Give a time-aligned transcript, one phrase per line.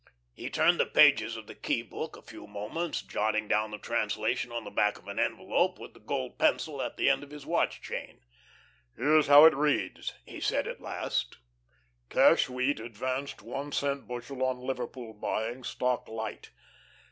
[0.33, 4.51] He turned the pages of the key book a few moments, jotting down the translation
[4.51, 7.45] on the back of an envelope with the gold pencil at the end of his
[7.45, 8.21] watch chain.
[8.97, 11.37] "Here's how it reads," he said at last.
[12.09, 16.49] "'Cash wheat advanced one cent bushel on Liverpool buying, stock light.